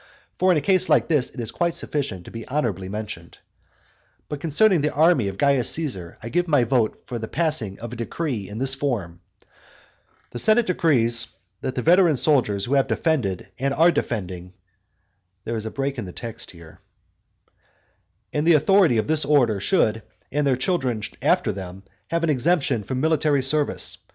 [0.39, 3.37] For in a case like this it is quite sufficient to be honourably mentioned.
[4.29, 7.93] But concerning the army of Caius Caesar, I give my vote for the passing of
[7.93, 9.21] a decree in this form:
[10.31, 11.27] "The senate decrees
[11.61, 14.53] that the veteran soldiers who have defended and are defending
[15.45, 16.79] [lacuna] of Caesar, pontiff [lacuna]
[18.33, 22.83] and the authority of this order, should, and their children after them, have an exemption
[22.83, 23.99] from military service.